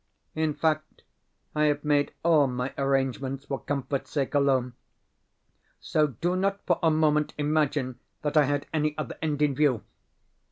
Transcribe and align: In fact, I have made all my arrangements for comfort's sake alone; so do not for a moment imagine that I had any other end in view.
In 0.33 0.55
fact, 0.55 1.03
I 1.53 1.65
have 1.65 1.83
made 1.83 2.11
all 2.23 2.47
my 2.47 2.73
arrangements 2.75 3.45
for 3.45 3.59
comfort's 3.59 4.09
sake 4.09 4.33
alone; 4.33 4.73
so 5.79 6.07
do 6.07 6.35
not 6.35 6.59
for 6.65 6.79
a 6.81 6.89
moment 6.89 7.35
imagine 7.37 7.99
that 8.23 8.35
I 8.35 8.45
had 8.45 8.65
any 8.73 8.97
other 8.97 9.15
end 9.21 9.43
in 9.43 9.53
view. 9.53 9.83